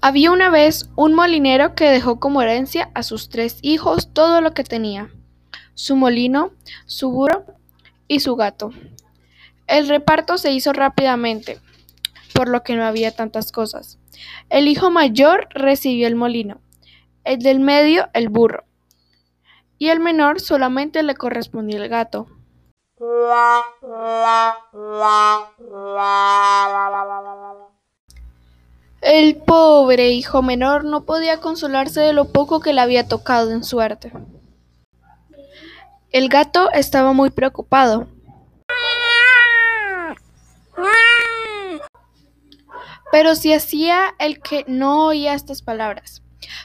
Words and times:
Había 0.00 0.30
una 0.30 0.50
vez 0.50 0.88
un 0.96 1.14
molinero 1.14 1.74
que 1.74 1.90
dejó 1.90 2.20
como 2.20 2.42
herencia 2.42 2.90
a 2.94 3.02
sus 3.02 3.28
tres 3.28 3.58
hijos 3.62 4.12
todo 4.12 4.40
lo 4.40 4.52
que 4.52 4.64
tenía: 4.64 5.10
su 5.74 5.96
molino, 5.96 6.52
su 6.86 7.10
burro 7.10 7.44
y 8.08 8.20
su 8.20 8.36
gato. 8.36 8.70
El 9.66 9.88
reparto 9.88 10.38
se 10.38 10.52
hizo 10.52 10.72
rápidamente, 10.72 11.60
por 12.34 12.48
lo 12.48 12.62
que 12.62 12.74
no 12.74 12.84
había 12.84 13.14
tantas 13.14 13.52
cosas. 13.52 13.98
El 14.48 14.68
hijo 14.68 14.90
mayor 14.90 15.48
recibió 15.50 16.06
el 16.06 16.16
molino, 16.16 16.60
el 17.24 17.38
del 17.38 17.60
medio 17.60 18.08
el 18.14 18.28
burro, 18.28 18.64
y 19.78 19.88
el 19.88 20.00
menor 20.00 20.40
solamente 20.40 21.02
le 21.02 21.14
correspondía 21.14 21.78
el 21.78 21.88
gato. 21.88 22.26
El 29.00 29.36
pobre 29.36 30.10
hijo 30.10 30.42
menor 30.42 30.84
no 30.84 31.04
podía 31.06 31.40
consolarse 31.40 32.00
de 32.00 32.12
lo 32.12 32.26
poco 32.26 32.60
que 32.60 32.74
le 32.74 32.82
había 32.82 33.08
tocado 33.08 33.50
en 33.50 33.64
suerte. 33.64 34.12
El 36.10 36.28
gato 36.28 36.70
estaba 36.72 37.14
muy 37.14 37.30
preocupado. 37.30 38.08
Pero 43.10 43.34
si 43.34 43.54
hacía 43.54 44.14
el 44.18 44.40
que 44.40 44.64
no 44.68 45.06
oía 45.06 45.34
estas 45.34 45.62
palabras. 45.62 46.22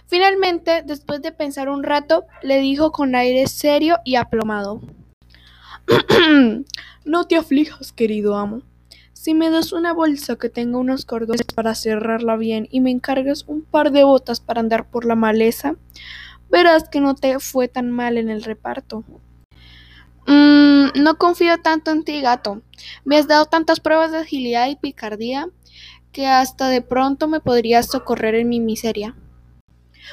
Finalmente, 0.08 0.84
después 0.86 1.22
de 1.22 1.32
pensar 1.32 1.70
un 1.70 1.84
rato, 1.84 2.26
le 2.44 2.60
dijo 2.60 2.92
con 2.92 3.16
aire 3.16 3.48
serio 3.48 3.98
y 4.04 4.16
aplomado. 4.16 4.82
no 7.06 7.24
te 7.26 7.38
aflijas, 7.38 7.94
querido 7.94 8.36
amo. 8.36 8.62
Si 9.26 9.34
me 9.34 9.50
das 9.50 9.74
una 9.74 9.92
bolsa 9.92 10.36
que 10.36 10.50
tenga 10.50 10.78
unos 10.78 11.04
cordones 11.04 11.42
para 11.56 11.74
cerrarla 11.74 12.36
bien 12.36 12.68
y 12.70 12.80
me 12.80 12.92
encargas 12.92 13.44
un 13.48 13.64
par 13.64 13.92
de 13.92 14.04
botas 14.04 14.40
para 14.40 14.62
andar 14.62 14.88
por 14.88 15.04
la 15.04 15.16
maleza, 15.16 15.78
verás 16.52 16.90
que 16.90 17.00
no 17.00 17.16
te 17.16 17.40
fue 17.40 17.68
tan 17.68 17.90
mal 17.90 18.20
en 18.20 18.30
el 18.30 18.44
reparto. 18.44 19.04
Mm, 20.28 21.02
no 21.02 21.18
confío 21.18 21.58
tanto 21.58 21.90
en 21.90 22.04
ti, 22.04 22.22
gato. 22.22 22.62
Me 23.04 23.18
has 23.18 23.28
dado 23.28 23.48
tantas 23.48 23.80
pruebas 23.80 24.12
de 24.12 24.20
agilidad 24.20 24.70
y 24.70 24.76
picardía 24.76 25.50
que 26.12 26.28
hasta 26.28 26.70
de 26.70 26.84
pronto 26.84 27.28
me 27.28 27.40
podrías 27.40 27.88
socorrer 27.88 28.36
en 28.36 28.50
mi 28.50 28.60
miseria. 28.60 29.16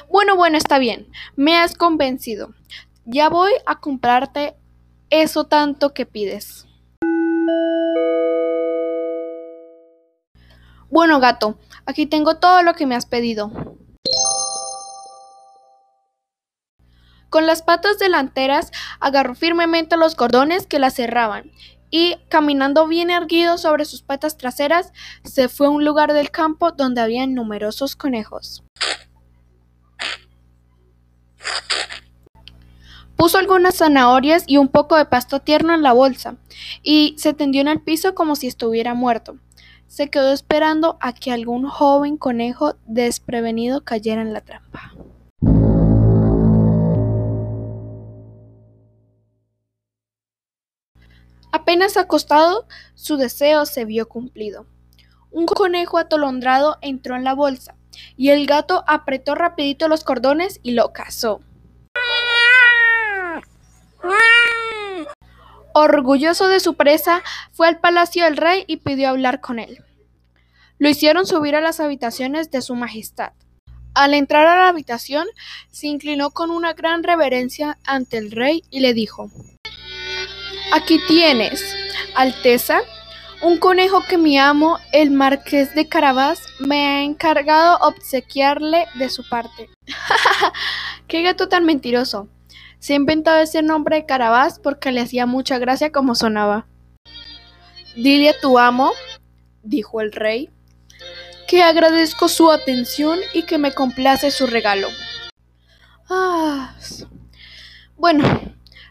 Bueno, 0.09 0.35
bueno, 0.35 0.57
está 0.57 0.79
bien. 0.79 1.05
Me 1.35 1.55
has 1.55 1.75
convencido. 1.75 2.55
Ya 3.05 3.29
voy 3.29 3.51
a 3.67 3.79
comprarte 3.79 4.55
eso 5.11 5.43
tanto 5.43 5.93
que 5.93 6.07
pides. 6.07 6.65
Bueno, 10.93 11.19
gato, 11.19 11.57
aquí 11.87 12.05
tengo 12.05 12.35
todo 12.35 12.61
lo 12.61 12.75
que 12.75 12.85
me 12.85 12.93
has 12.93 13.07
pedido. 13.07 13.51
Con 17.31 17.47
las 17.47 17.63
patas 17.63 17.97
delanteras 17.97 18.71
agarró 18.99 19.33
firmemente 19.33 19.97
los 19.97 20.13
cordones 20.13 20.67
que 20.67 20.77
la 20.77 20.91
cerraban 20.91 21.49
y, 21.89 22.17
caminando 22.29 22.87
bien 22.87 23.09
erguido 23.09 23.57
sobre 23.57 23.85
sus 23.85 24.03
patas 24.03 24.37
traseras, 24.37 24.93
se 25.23 25.49
fue 25.49 25.65
a 25.65 25.71
un 25.71 25.83
lugar 25.83 26.13
del 26.13 26.29
campo 26.29 26.73
donde 26.73 27.01
había 27.01 27.25
numerosos 27.25 27.95
conejos. 27.95 28.63
Puso 33.15 33.39
algunas 33.39 33.77
zanahorias 33.77 34.43
y 34.45 34.57
un 34.57 34.67
poco 34.67 34.95
de 34.95 35.05
pasto 35.05 35.39
tierno 35.39 35.73
en 35.73 35.81
la 35.81 35.93
bolsa 35.93 36.35
y 36.83 37.15
se 37.17 37.33
tendió 37.33 37.61
en 37.61 37.67
el 37.67 37.81
piso 37.81 38.13
como 38.13 38.35
si 38.35 38.45
estuviera 38.45 38.93
muerto 38.93 39.39
se 39.93 40.09
quedó 40.09 40.33
esperando 40.33 40.97
a 41.01 41.13
que 41.13 41.31
algún 41.31 41.69
joven 41.69 42.17
conejo 42.17 42.77
desprevenido 42.87 43.83
cayera 43.83 44.23
en 44.23 44.33
la 44.33 44.41
trampa. 44.41 44.91
Apenas 51.51 51.95
acostado, 51.95 52.65
su 52.95 53.17
deseo 53.17 53.67
se 53.67 53.85
vio 53.85 54.09
cumplido. 54.09 54.65
Un 55.29 55.45
conejo 55.45 55.99
atolondrado 55.99 56.79
entró 56.81 57.15
en 57.15 57.23
la 57.23 57.35
bolsa, 57.35 57.75
y 58.17 58.29
el 58.29 58.47
gato 58.47 58.83
apretó 58.87 59.35
rapidito 59.35 59.87
los 59.87 60.03
cordones 60.03 60.59
y 60.63 60.71
lo 60.71 60.91
cazó. 60.91 61.41
Orgulloso 65.73 66.47
de 66.47 66.59
su 66.59 66.75
presa, 66.75 67.23
fue 67.51 67.67
al 67.67 67.79
palacio 67.79 68.25
del 68.25 68.37
rey 68.37 68.63
y 68.67 68.77
pidió 68.77 69.09
hablar 69.09 69.41
con 69.41 69.59
él. 69.59 69.83
Lo 70.77 70.89
hicieron 70.89 71.25
subir 71.25 71.55
a 71.55 71.61
las 71.61 71.79
habitaciones 71.79 72.51
de 72.51 72.61
su 72.61 72.75
majestad. 72.75 73.33
Al 73.95 74.13
entrar 74.13 74.45
a 74.47 74.59
la 74.59 74.69
habitación, 74.69 75.27
se 75.69 75.87
inclinó 75.87 76.31
con 76.31 76.51
una 76.51 76.73
gran 76.73 77.03
reverencia 77.03 77.77
ante 77.85 78.17
el 78.17 78.31
rey 78.31 78.63
y 78.69 78.79
le 78.79 78.93
dijo 78.93 79.31
Aquí 80.71 80.99
tienes, 81.07 81.63
Alteza, 82.15 82.81
un 83.43 83.57
conejo 83.57 84.03
que 84.07 84.17
mi 84.17 84.39
amo, 84.39 84.79
el 84.91 85.11
marqués 85.11 85.75
de 85.75 85.87
Carabás, 85.87 86.41
me 86.59 86.87
ha 86.87 87.03
encargado 87.03 87.77
obsequiarle 87.81 88.87
de 88.95 89.09
su 89.09 89.27
parte. 89.27 89.69
¡Qué 91.07 91.21
gato 91.21 91.49
tan 91.49 91.65
mentiroso! 91.65 92.29
Se 92.83 92.91
ha 92.91 92.95
inventado 92.97 93.39
ese 93.41 93.61
nombre 93.61 93.95
de 93.95 94.05
Carabás 94.05 94.59
porque 94.59 94.91
le 94.91 94.99
hacía 94.99 95.25
mucha 95.25 95.57
gracia 95.57 95.93
como 95.93 96.15
sonaba. 96.15 96.67
Dile 97.95 98.27
a 98.27 98.39
tu 98.41 98.59
amo, 98.59 98.91
dijo 99.61 100.01
el 100.01 100.11
rey, 100.11 100.49
que 101.47 101.63
agradezco 101.63 102.27
su 102.27 102.51
atención 102.51 103.19
y 103.33 103.43
que 103.43 103.57
me 103.57 103.73
complace 103.73 104.31
su 104.31 104.47
regalo. 104.47 104.89
Ah, 106.09 106.75
bueno, 107.95 108.25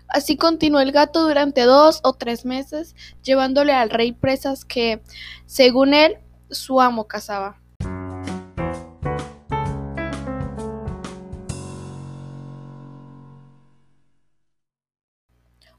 así 0.09 0.39
continuó 0.39 0.81
el 0.81 0.93
gato 0.93 1.25
durante 1.29 1.61
dos 1.65 2.01
o 2.03 2.15
tres 2.15 2.47
meses, 2.47 2.97
llevándole 3.23 3.75
al 3.75 3.91
rey 3.91 4.13
presas 4.13 4.65
que, 4.65 5.03
según 5.45 5.93
él, 5.93 6.17
su 6.49 6.81
amo 6.81 7.09
cazaba. 7.09 7.62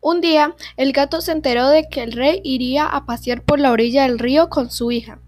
Un 0.03 0.19
día, 0.19 0.53
el 0.75 0.91
gato 0.91 1.21
se 1.21 1.31
enteró 1.31 1.69
de 1.69 1.87
que 1.87 2.03
el 2.03 2.11
rey 2.11 2.41
iría 2.43 2.85
a 2.85 3.05
pasear 3.05 3.41
por 3.41 3.61
la 3.61 3.71
orilla 3.71 4.03
del 4.03 4.19
río 4.19 4.49
con 4.49 4.69
su 4.69 4.91
hija, 4.91 5.19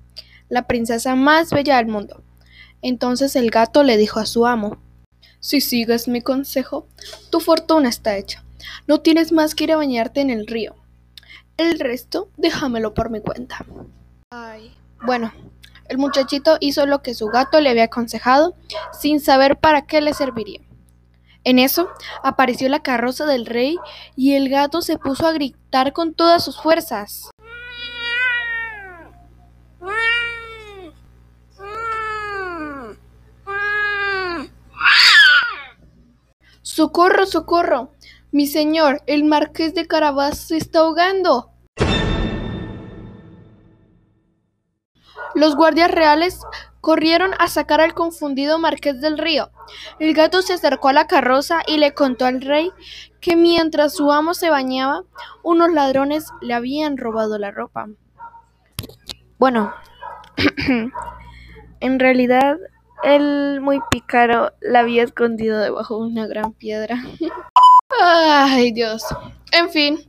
la 0.49 0.67
princesa 0.67 1.15
más 1.15 1.49
bella 1.51 1.77
del 1.77 1.87
mundo. 1.87 2.21
Entonces 2.81 3.37
el 3.37 3.51
gato 3.51 3.83
le 3.83 3.95
dijo 3.95 4.19
a 4.19 4.25
su 4.25 4.45
amo 4.45 4.77
Si 5.39 5.61
sigues 5.61 6.09
mi 6.09 6.19
consejo, 6.19 6.87
tu 7.29 7.39
fortuna 7.39 7.87
está 7.87 8.17
hecha. 8.17 8.43
No 8.85 8.99
tienes 8.99 9.31
más 9.31 9.55
que 9.55 9.63
ir 9.63 9.71
a 9.71 9.77
bañarte 9.77 10.19
en 10.19 10.29
el 10.29 10.45
río. 10.45 10.75
El 11.55 11.79
resto, 11.79 12.27
déjamelo 12.35 12.93
por 12.93 13.09
mi 13.09 13.21
cuenta. 13.21 13.65
Ay. 14.31 14.75
Bueno, 15.05 15.31
el 15.87 15.97
muchachito 15.97 16.57
hizo 16.59 16.85
lo 16.85 17.01
que 17.01 17.13
su 17.13 17.27
gato 17.27 17.61
le 17.61 17.69
había 17.69 17.85
aconsejado, 17.85 18.55
sin 18.91 19.21
saber 19.21 19.55
para 19.55 19.83
qué 19.83 20.01
le 20.01 20.13
serviría. 20.13 20.59
En 21.45 21.59
eso 21.59 21.89
apareció 22.23 22.67
la 22.69 22.81
carroza 22.81 23.27
del 23.27 23.45
rey 23.45 23.77
y 24.15 24.33
el 24.33 24.49
gato 24.49 24.81
se 24.81 24.97
puso 24.97 25.27
a 25.27 25.31
gritar 25.31 25.93
con 25.93 26.15
todas 26.15 26.43
sus 26.43 26.59
fuerzas. 26.59 27.29
¡Socorro, 36.63 37.27
socorro! 37.27 37.91
Mi 38.31 38.47
señor, 38.47 39.03
el 39.05 39.23
marqués 39.23 39.75
de 39.75 39.85
Carabas 39.85 40.39
se 40.39 40.57
está 40.57 40.79
ahogando. 40.79 41.51
Los 45.35 45.55
guardias 45.55 45.91
reales 45.91 46.39
corrieron 46.85 47.31
a 47.39 47.47
sacar 47.47 47.81
al 47.81 47.95
confundido 47.95 48.59
marqués 48.59 49.01
del 49.01 49.17
río. 49.17 49.49
El 49.97 50.13
gato 50.13 50.43
se 50.43 50.53
acercó 50.53 50.89
a 50.89 50.93
la 50.93 51.07
carroza 51.07 51.63
y 51.65 51.77
le 51.77 51.95
contó 51.95 52.27
al 52.27 52.41
rey 52.41 52.71
que 53.19 53.35
mientras 53.35 53.95
su 53.95 54.11
amo 54.11 54.35
se 54.35 54.51
bañaba, 54.51 55.01
unos 55.41 55.73
ladrones 55.73 56.27
le 56.41 56.53
habían 56.53 56.97
robado 56.97 57.39
la 57.39 57.49
ropa. 57.49 57.87
Bueno, 59.39 59.73
en 61.79 61.99
realidad 61.99 62.59
él 63.01 63.61
muy 63.61 63.79
pícaro 63.89 64.51
la 64.61 64.81
había 64.81 65.01
escondido 65.01 65.57
debajo 65.57 66.03
de 66.03 66.11
una 66.11 66.27
gran 66.27 66.53
piedra. 66.53 67.03
Ay, 68.01 68.71
Dios. 68.71 69.03
En 69.51 69.69
fin, 69.69 69.99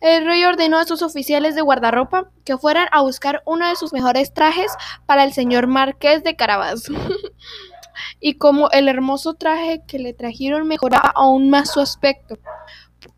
el 0.00 0.26
rey 0.26 0.44
ordenó 0.44 0.78
a 0.78 0.84
sus 0.84 1.02
oficiales 1.02 1.54
de 1.54 1.62
guardarropa 1.62 2.30
que 2.44 2.58
fueran 2.58 2.88
a 2.92 3.00
buscar 3.00 3.42
uno 3.46 3.68
de 3.68 3.76
sus 3.76 3.92
mejores 3.92 4.34
trajes 4.34 4.70
para 5.06 5.24
el 5.24 5.32
señor 5.32 5.66
marqués 5.66 6.22
de 6.22 6.36
Carabas. 6.36 6.84
y 8.20 8.34
como 8.34 8.70
el 8.70 8.88
hermoso 8.88 9.34
traje 9.34 9.82
que 9.86 9.98
le 9.98 10.12
trajeron 10.12 10.66
mejoraba 10.66 11.12
aún 11.14 11.50
más 11.50 11.70
su 11.70 11.80
aspecto, 11.80 12.38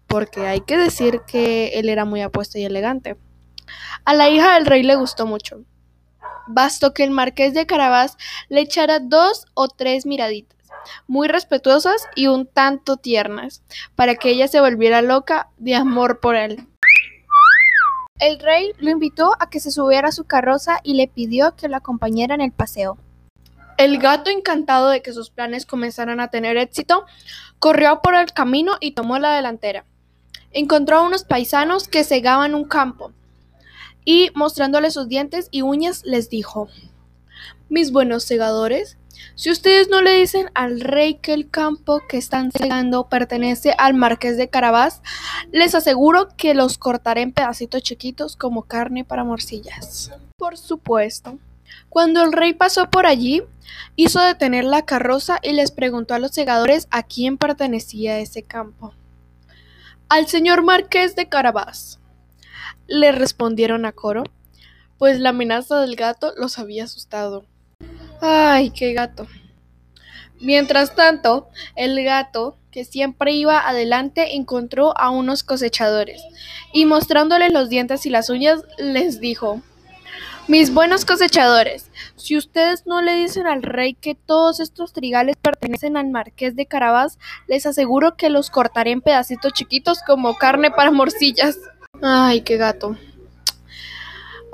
porque 0.07 0.47
hay 0.47 0.61
que 0.61 0.77
decir 0.77 1.23
que 1.27 1.79
él 1.79 1.89
era 1.89 2.05
muy 2.05 2.23
apuesto 2.23 2.59
y 2.59 2.65
elegante. 2.65 3.17
A 4.05 4.15
la 4.15 4.29
hija 4.29 4.55
del 4.55 4.67
rey 4.67 4.83
le 4.83 4.97
gustó 4.97 5.27
mucho. 5.27 5.65
bastó 6.47 6.95
que 6.95 7.03
el 7.03 7.11
marqués 7.11 7.55
de 7.55 7.67
Carabás 7.67 8.17
le 8.49 8.61
echara 8.61 9.01
dos 9.01 9.47
o 9.55 9.67
tres 9.67 10.07
miraditas, 10.07 10.56
muy 11.07 11.29
respetuosas 11.29 12.07
y 12.15 12.27
un 12.27 12.47
tanto 12.47 12.97
tiernas, 12.97 13.63
para 13.95 14.15
que 14.15 14.31
ella 14.31 14.49
se 14.49 14.61
volviera 14.61 15.03
loca 15.03 15.49
de 15.59 15.75
amor 15.75 16.21
por 16.21 16.37
él. 16.37 16.67
El 18.19 18.39
rey 18.39 18.73
lo 18.79 18.91
invitó 18.91 19.33
a 19.41 19.51
que 19.51 19.61
se 19.61 19.71
subiera 19.71 20.09
a 20.09 20.13
su 20.13 20.25
carroza 20.25 20.81
y 20.83 20.95
le 20.95 21.07
pidió 21.07 21.55
que 21.55 21.69
lo 21.69 21.77
acompañara 21.77 22.35
en 22.35 22.41
el 22.41 22.53
paseo. 22.53 22.97
El 23.77 23.99
gato, 23.99 24.31
encantado 24.31 24.89
de 24.89 25.03
que 25.03 25.13
sus 25.13 25.29
planes 25.29 25.67
comenzaran 25.67 26.19
a 26.21 26.29
tener 26.29 26.57
éxito, 26.57 27.05
corrió 27.59 28.01
por 28.03 28.15
el 28.15 28.33
camino 28.33 28.77
y 28.81 28.93
tomó 28.93 29.19
la 29.19 29.35
delantera. 29.35 29.85
Encontró 30.53 30.99
a 30.99 31.03
unos 31.03 31.25
paisanos 31.25 31.89
que 31.89 32.05
segaban 32.05 32.55
un 32.55 32.65
campo 32.65 33.13
y, 34.07 34.31
mostrándole 34.35 34.91
sus 34.91 35.09
dientes 35.09 35.49
y 35.51 35.61
uñas, 35.61 36.03
les 36.07 36.31
dijo, 36.31 36.69
Mis 37.69 37.93
buenos 37.93 38.25
segadores, 38.25 38.97
si 39.35 39.51
ustedes 39.51 39.89
no 39.89 40.01
le 40.01 40.13
dicen 40.13 40.51
al 40.55 40.81
rey 40.81 41.17
que 41.17 41.35
el 41.35 41.51
campo 41.51 42.01
que 42.09 42.17
están 42.17 42.51
segando 42.53 43.09
pertenece 43.09 43.75
al 43.77 43.93
marqués 43.95 44.37
de 44.37 44.49
Carabás, 44.49 45.03
les 45.53 45.75
aseguro 45.75 46.29
que 46.37 46.55
los 46.55 46.79
cortaré 46.79 47.21
en 47.21 47.33
pedacitos 47.33 47.83
chiquitos 47.83 48.37
como 48.37 48.63
carne 48.63 49.05
para 49.05 49.25
morcillas. 49.25 50.11
Por 50.39 50.57
supuesto. 50.57 51.39
Cuando 51.89 52.23
el 52.23 52.33
rey 52.33 52.55
pasó 52.55 52.89
por 52.89 53.07
allí, 53.07 53.43
hizo 53.95 54.21
detener 54.21 54.65
la 54.65 54.87
carroza 54.87 55.39
y 55.43 55.53
les 55.53 55.71
preguntó 55.71 56.15
a 56.15 56.19
los 56.19 56.33
segadores 56.33 56.89
a 56.91 57.03
quién 57.03 57.37
pertenecía 57.39 58.19
ese 58.19 58.43
campo. 58.43 58.95
Al 60.09 60.29
señor 60.29 60.63
marqués 60.63 61.17
de 61.17 61.29
Carabás. 61.29 61.99
Le 62.87 63.13
respondieron 63.13 63.85
a 63.85 63.93
coro, 63.93 64.23
pues 64.99 65.21
la 65.21 65.31
amenaza 65.31 65.81
del 65.81 65.97
gato 65.97 66.33
los 66.37 66.59
había 66.59 66.85
asustado. 66.85 67.45
Ay, 68.21 68.71
qué 68.71 68.93
gato. 68.93 69.27
Mientras 70.41 70.95
tanto, 70.95 71.49
el 71.77 72.03
gato, 72.05 72.59
que 72.71 72.85
siempre 72.85 73.33
iba 73.33 73.67
adelante, 73.67 74.37
encontró 74.37 74.97
a 74.99 75.11
unos 75.11 75.43
cosechadores 75.43 76.23
y 76.73 76.85
mostrándoles 76.85 77.53
los 77.53 77.71
dientes 77.71 78.05
y 78.05 78.11
las 78.11 78.29
uñas, 78.29 78.63
les 78.77 79.19
dijo, 79.19 79.63
Mis 80.47 80.75
buenos 80.75 81.07
cosechadores, 81.07 81.91
si 82.17 82.37
ustedes 82.37 82.87
no 82.87 83.01
le 83.01 83.15
dicen 83.15 83.47
al 83.47 83.63
rey 83.63 83.95
que 83.95 84.15
todos 84.15 84.61
estos 84.61 84.93
trigales 84.93 85.37
pertenecen 85.41 85.97
al 85.97 86.11
marqués 86.11 86.55
de 86.55 86.67
Carabás, 86.67 87.19
les 87.49 87.65
aseguro 87.65 88.17
que 88.17 88.29
los 88.29 88.51
cortaré 88.51 88.91
en 88.91 89.01
pedacitos 89.01 89.55
chiquitos 89.55 90.01
como 90.07 90.37
carne 90.37 90.71
para 90.71 90.91
morcillas. 90.91 91.59
Ay, 92.03 92.43
qué 92.43 92.59
gato. 92.59 92.97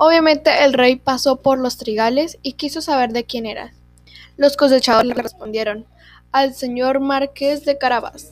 Obviamente 0.05 0.65
el 0.65 0.73
rey 0.73 0.97
pasó 0.97 1.37
por 1.37 1.57
los 1.57 1.77
trigales 1.77 2.37
y 2.41 2.53
quiso 2.53 2.81
saber 2.81 3.13
de 3.13 3.23
quién 3.23 3.45
era. 3.45 3.71
Los 4.35 4.57
cosechadores 4.57 5.07
le 5.07 5.13
respondieron, 5.13 5.85
al 6.33 6.53
señor 6.53 6.99
marqués 6.99 7.63
de 7.63 7.77
Carabás. 7.77 8.31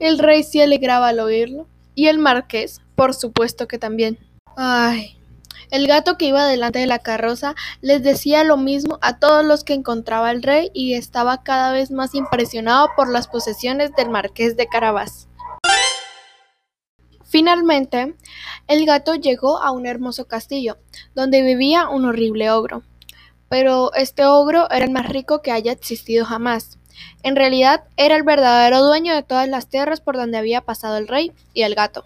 El 0.00 0.18
rey 0.18 0.42
se 0.42 0.64
alegraba 0.64 1.06
al 1.06 1.20
oírlo, 1.20 1.68
y 1.94 2.08
el 2.08 2.18
marqués, 2.18 2.80
por 2.96 3.14
supuesto 3.14 3.68
que 3.68 3.78
también. 3.78 4.18
Ay, 4.56 5.16
el 5.70 5.86
gato 5.86 6.18
que 6.18 6.24
iba 6.24 6.44
delante 6.44 6.80
de 6.80 6.88
la 6.88 6.98
carroza 6.98 7.54
les 7.82 8.02
decía 8.02 8.42
lo 8.42 8.56
mismo 8.56 8.98
a 9.00 9.20
todos 9.20 9.44
los 9.44 9.62
que 9.62 9.74
encontraba 9.74 10.32
el 10.32 10.42
rey 10.42 10.72
y 10.74 10.94
estaba 10.94 11.44
cada 11.44 11.70
vez 11.70 11.92
más 11.92 12.16
impresionado 12.16 12.88
por 12.96 13.08
las 13.08 13.28
posesiones 13.28 13.94
del 13.94 14.10
marqués 14.10 14.56
de 14.56 14.66
Carabás. 14.66 15.28
Finalmente, 17.30 18.16
el 18.70 18.86
gato 18.86 19.16
llegó 19.16 19.60
a 19.60 19.72
un 19.72 19.84
hermoso 19.84 20.26
castillo, 20.26 20.78
donde 21.16 21.42
vivía 21.42 21.88
un 21.88 22.04
horrible 22.04 22.52
ogro. 22.52 22.84
Pero 23.48 23.92
este 23.94 24.24
ogro 24.24 24.70
era 24.70 24.84
el 24.84 24.92
más 24.92 25.08
rico 25.08 25.42
que 25.42 25.50
haya 25.50 25.72
existido 25.72 26.24
jamás. 26.24 26.78
En 27.24 27.34
realidad 27.34 27.82
era 27.96 28.14
el 28.14 28.22
verdadero 28.22 28.80
dueño 28.84 29.12
de 29.12 29.24
todas 29.24 29.48
las 29.48 29.66
tierras 29.66 30.00
por 30.00 30.16
donde 30.16 30.38
había 30.38 30.60
pasado 30.60 30.98
el 30.98 31.08
rey 31.08 31.32
y 31.52 31.62
el 31.62 31.74
gato. 31.74 32.04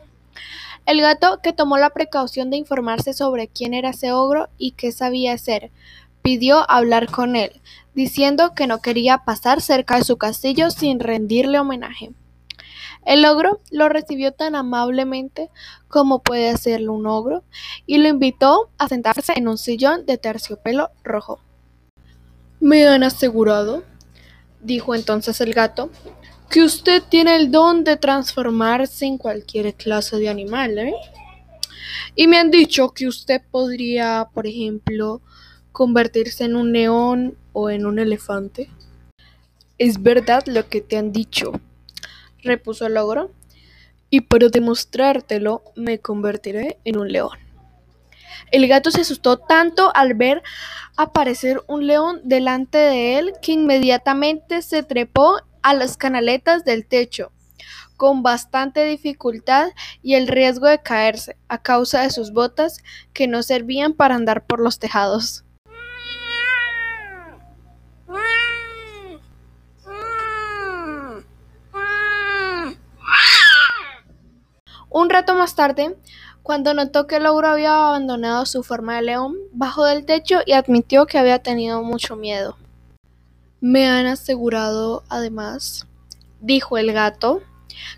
El 0.87 1.02
gato, 1.02 1.40
que 1.43 1.52
tomó 1.52 1.76
la 1.76 1.90
precaución 1.90 2.49
de 2.49 2.56
informarse 2.56 3.12
sobre 3.12 3.46
quién 3.46 3.75
era 3.75 3.90
ese 3.90 4.12
ogro 4.12 4.49
y 4.56 4.70
qué 4.70 4.90
sabía 4.90 5.34
hacer, 5.34 5.70
pidió 6.22 6.64
hablar 6.70 7.10
con 7.10 7.37
él, 7.37 7.60
diciendo 7.93 8.55
que 8.55 8.67
no 8.67 8.81
quería 8.81 9.19
pasar 9.19 9.60
cerca 9.60 9.99
de 9.99 10.05
su 10.05 10.17
castillo 10.17 10.70
sin 10.70 10.99
rendirle 10.99 11.58
homenaje. 11.58 12.12
El 13.04 13.24
ogro 13.26 13.60
lo 13.70 13.88
recibió 13.88 14.32
tan 14.32 14.54
amablemente 14.54 15.50
como 15.88 16.22
puede 16.22 16.48
hacerlo 16.48 16.94
un 16.94 17.06
ogro 17.06 17.44
y 17.86 17.98
lo 17.98 18.08
invitó 18.08 18.70
a 18.78 18.88
sentarse 18.88 19.34
en 19.36 19.48
un 19.48 19.58
sillón 19.58 20.06
de 20.06 20.18
terciopelo 20.18 20.90
rojo. 21.02 21.40
Me 22.60 22.86
han 22.86 23.02
asegurado, 23.02 23.84
dijo 24.60 24.94
entonces 24.94 25.40
el 25.40 25.52
gato, 25.52 25.90
que 26.48 26.62
usted 26.62 27.02
tiene 27.02 27.36
el 27.36 27.50
don 27.50 27.84
de 27.84 27.96
transformarse 27.96 29.06
en 29.06 29.18
cualquier 29.18 29.74
clase 29.74 30.16
de 30.16 30.28
animal, 30.28 30.78
¿eh? 30.78 30.94
Y 32.14 32.26
me 32.28 32.38
han 32.38 32.50
dicho 32.50 32.90
que 32.90 33.06
usted 33.06 33.42
podría, 33.50 34.28
por 34.32 34.46
ejemplo, 34.46 35.20
convertirse 35.72 36.44
en 36.44 36.56
un 36.56 36.72
león 36.72 37.36
o 37.52 37.70
en 37.70 37.86
un 37.86 37.98
elefante. 37.98 38.70
Es 39.78 40.02
verdad 40.02 40.44
lo 40.46 40.68
que 40.68 40.80
te 40.80 40.96
han 40.96 41.12
dicho, 41.12 41.52
repuso 42.44 42.87
el 42.87 42.96
ogro, 42.96 43.32
y 44.11 44.20
para 44.20 44.49
demostrártelo 44.49 45.62
me 45.75 45.99
convertiré 45.99 46.79
en 46.85 46.99
un 46.99 47.11
león. 47.11 47.38
El 48.52 48.69
gato 48.69 48.91
se 48.91 49.00
asustó 49.00 49.38
tanto 49.38 49.91
al 49.94 50.14
ver 50.14 50.43
aparecer 50.96 51.61
un 51.67 51.87
león 51.87 52.20
delante 52.25 52.79
de 52.79 53.19
él 53.19 53.32
que 53.43 53.52
inmediatamente 53.52 54.62
se 54.62 54.82
trepó 54.82 55.41
a 55.62 55.75
las 55.75 55.96
canaletas 55.96 56.64
del 56.64 56.87
techo, 56.87 57.32
con 57.96 58.23
bastante 58.23 58.85
dificultad 58.85 59.70
y 60.02 60.14
el 60.14 60.29
riesgo 60.29 60.67
de 60.67 60.82
caerse 60.82 61.37
a 61.49 61.62
causa 61.62 62.02
de 62.02 62.11
sus 62.11 62.32
botas 62.32 62.79
que 63.12 63.26
no 63.26 63.43
servían 63.43 63.94
para 63.94 64.14
andar 64.14 64.46
por 64.46 64.61
los 64.61 64.79
tejados. 64.79 65.44
Un 75.04 75.10
rato 75.10 75.34
más 75.34 75.54
tarde, 75.54 75.94
cuando 76.42 76.72
notó 76.72 77.06
que 77.06 77.16
el 77.16 77.26
ogro 77.26 77.48
había 77.48 77.74
abandonado 77.74 78.46
su 78.46 78.62
forma 78.62 78.96
de 78.96 79.02
león, 79.02 79.36
bajó 79.52 79.84
del 79.84 80.06
techo 80.06 80.38
y 80.46 80.52
admitió 80.52 81.04
que 81.04 81.18
había 81.18 81.40
tenido 81.40 81.82
mucho 81.82 82.16
miedo. 82.16 82.56
Me 83.60 83.86
han 83.86 84.06
asegurado, 84.06 85.05
además, 85.10 85.86
dijo 86.40 86.79
el 86.79 86.90
gato, 86.94 87.43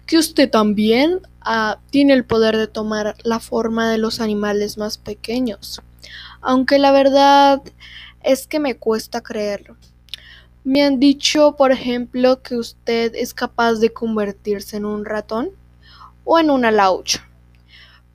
que 0.04 0.18
usted 0.18 0.50
también 0.50 1.20
ah, 1.42 1.78
tiene 1.90 2.12
el 2.12 2.24
poder 2.24 2.56
de 2.56 2.66
tomar 2.66 3.14
la 3.22 3.38
forma 3.38 3.88
de 3.88 3.98
los 3.98 4.18
animales 4.18 4.76
más 4.76 4.98
pequeños, 4.98 5.80
aunque 6.40 6.80
la 6.80 6.90
verdad 6.90 7.62
es 8.24 8.48
que 8.48 8.58
me 8.58 8.74
cuesta 8.74 9.20
creerlo. 9.20 9.76
Me 10.64 10.82
han 10.82 10.98
dicho, 10.98 11.54
por 11.56 11.70
ejemplo, 11.70 12.42
que 12.42 12.56
usted 12.56 13.12
es 13.14 13.32
capaz 13.32 13.74
de 13.74 13.92
convertirse 13.92 14.76
en 14.76 14.84
un 14.84 15.04
ratón 15.04 15.52
o 16.26 16.38
en 16.38 16.50
una 16.50 16.70
laucha. 16.70 17.26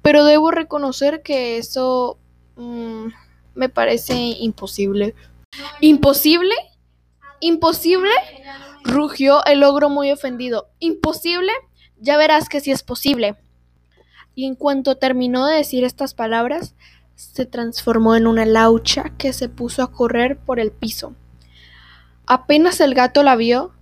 Pero 0.04 0.26
debo 0.26 0.52
reconocer 0.52 1.24
que 1.24 1.58
eso 1.58 2.20
mm, 2.58 3.08
me 3.56 3.70
parece 3.70 4.14
imposible. 4.14 5.16
¿Imposible? 5.80 6.54
¿Imposible? 7.40 8.12
rugió 8.84 9.46
el 9.46 9.64
ogro 9.64 9.90
muy 9.90 10.12
ofendido. 10.12 10.70
¿Imposible? 10.80 11.52
Ya 12.00 12.18
verás 12.18 12.50
que 12.50 12.60
sí 12.60 12.72
es 12.72 12.84
posible. 12.84 13.36
Y 14.34 14.46
en 14.46 14.56
cuanto 14.56 14.98
terminó 14.98 15.46
de 15.46 15.58
decir 15.58 15.84
estas 15.84 16.14
palabras, 16.14 16.76
se 17.16 17.46
transformó 17.46 18.16
en 18.16 18.26
una 18.28 18.46
laucha 18.46 19.14
que 19.18 19.34
se 19.34 19.50
puso 19.50 19.84
a 19.84 19.92
correr 19.92 20.40
por 20.40 20.60
el 20.60 20.72
piso. 20.72 21.14
Apenas 22.26 22.82
el 22.82 22.96
gato 22.96 23.24
la 23.24 23.36
vio, 23.36 23.74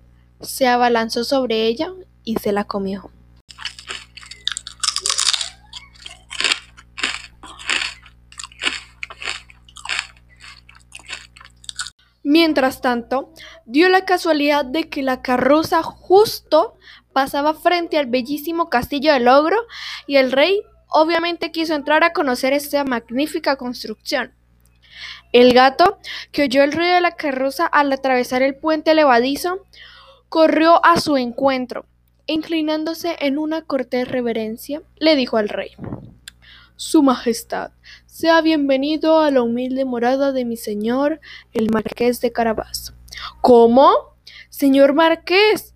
se 0.41 0.67
abalanzó 0.67 1.23
sobre 1.23 1.67
ella 1.67 1.93
y 2.23 2.35
se 2.35 2.51
la 2.51 2.65
comió. 2.65 3.11
Mientras 12.29 12.79
tanto, 12.79 13.33
dio 13.65 13.89
la 13.89 14.05
casualidad 14.05 14.63
de 14.63 14.87
que 14.87 15.01
la 15.01 15.23
carroza 15.23 15.81
justo 15.81 16.77
pasaba 17.11 17.55
frente 17.55 17.97
al 17.97 18.05
bellísimo 18.05 18.69
castillo 18.69 19.13
del 19.13 19.27
ogro 19.27 19.57
y 20.05 20.17
el 20.17 20.31
rey 20.31 20.61
obviamente 20.89 21.51
quiso 21.51 21.73
entrar 21.73 22.03
a 22.03 22.13
conocer 22.13 22.53
esta 22.53 22.83
magnífica 22.83 23.55
construcción. 23.55 24.31
El 25.31 25.55
gato, 25.55 25.97
que 26.31 26.43
oyó 26.43 26.61
el 26.61 26.71
ruido 26.71 26.93
de 26.93 27.01
la 27.01 27.15
carroza 27.15 27.65
al 27.65 27.91
atravesar 27.91 28.43
el 28.43 28.53
puente 28.53 28.93
levadizo, 28.93 29.65
corrió 30.29 30.85
a 30.85 30.99
su 30.99 31.17
encuentro, 31.17 31.87
inclinándose 32.27 33.15
en 33.21 33.39
una 33.39 33.63
cortés 33.63 34.07
reverencia, 34.07 34.83
le 34.97 35.15
dijo 35.15 35.37
al 35.37 35.49
rey 35.49 35.71
Su 36.81 37.03
Majestad, 37.03 37.71
sea 38.05 38.39
bienvenido 38.39 39.19
a 39.19 39.31
la 39.31 39.41
humilde 39.41 39.83
morada 39.83 40.31
de 40.31 40.45
mi 40.45 40.55
señor, 40.55 41.19
el 41.51 41.69
Marqués 41.71 42.21
de 42.21 42.31
Carabas. 42.31 42.93
¿Cómo? 43.41 43.91
Señor 44.49 44.93
Marqués, 44.93 45.75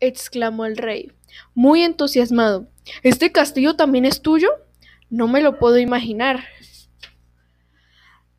exclamó 0.00 0.64
el 0.64 0.78
rey, 0.78 1.12
muy 1.54 1.82
entusiasmado. 1.82 2.66
¿Este 3.02 3.32
castillo 3.32 3.76
también 3.76 4.06
es 4.06 4.22
tuyo? 4.22 4.48
No 5.10 5.28
me 5.28 5.42
lo 5.42 5.58
puedo 5.58 5.76
imaginar. 5.76 6.42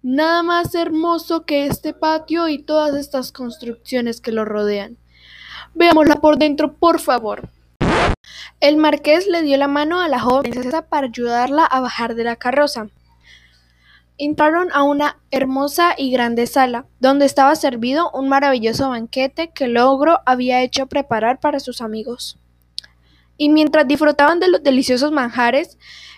Nada 0.01 0.41
más 0.41 0.73
hermoso 0.73 1.45
que 1.45 1.67
este 1.67 1.93
patio 1.93 2.47
y 2.49 2.63
todas 2.63 2.95
estas 2.95 3.31
construcciones 3.31 4.21
que 4.21 4.31
lo 4.31 4.43
rodean. 4.43 4.97
Veámosla 5.75 6.15
por 6.15 6.39
dentro, 6.39 6.77
por 6.77 6.99
favor. 6.99 7.51
El 8.59 8.77
marqués 8.77 9.27
le 9.27 9.41
dio 9.41 9.57
la 9.57 9.67
mano 9.67 10.01
a 10.01 10.07
la 10.07 10.19
joven 10.19 10.51
princesa 10.51 10.83
para 10.87 11.07
ayudarla 11.07 11.65
a 11.65 11.79
bajar 11.81 12.15
de 12.15 12.23
la 12.23 12.35
carroza. 12.35 12.87
Entraron 14.17 14.69
a 14.71 14.83
una 14.83 15.19
hermosa 15.29 15.93
y 15.97 16.09
grande 16.11 16.47
sala, 16.47 16.85
donde 16.99 17.25
estaba 17.25 17.55
servido 17.55 18.09
un 18.11 18.29
maravilloso 18.29 18.89
banquete 18.89 19.51
que 19.51 19.67
Logro 19.67 20.21
había 20.25 20.61
hecho 20.61 20.87
preparar 20.87 21.39
para 21.39 21.59
sus 21.59 21.81
amigos. 21.81 22.39
Y 23.37 23.49
mientras 23.49 23.87
disfrutaban 23.87 24.39
de 24.39 24.47
los 24.47 24.63
deliciosos 24.63 25.11
manjares, 25.11 25.77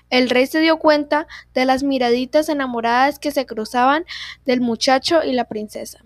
el 0.10 0.30
rey 0.30 0.46
se 0.46 0.60
dio 0.60 0.78
cuenta 0.78 1.28
de 1.54 1.66
las 1.66 1.84
miraditas 1.84 2.50
enamoradas 2.50 3.20
que 3.20 3.32
se 3.32 3.46
cruzaban 3.46 4.06
del 4.46 4.62
muchacho 4.62 5.24
y 5.24 5.34
la 5.34 5.46
princesa. 5.46 6.04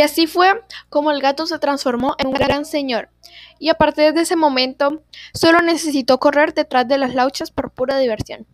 Y 0.00 0.02
así 0.02 0.26
fue 0.26 0.62
como 0.88 1.10
el 1.10 1.20
gato 1.20 1.44
se 1.44 1.58
transformó 1.58 2.14
en 2.16 2.28
un 2.28 2.32
gran 2.32 2.64
señor, 2.64 3.10
y 3.58 3.68
a 3.68 3.74
partir 3.74 4.14
de 4.14 4.22
ese 4.22 4.34
momento 4.34 5.02
solo 5.34 5.60
necesitó 5.60 6.18
correr 6.18 6.54
detrás 6.54 6.88
de 6.88 6.96
las 6.96 7.14
lauchas 7.14 7.50
por 7.50 7.70
pura 7.70 7.98
diversión. 7.98 8.46